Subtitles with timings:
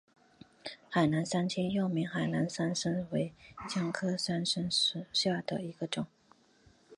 [0.89, 3.31] 海南三七又名海南山柰为
[3.69, 6.07] 姜科山柰属下的一个种。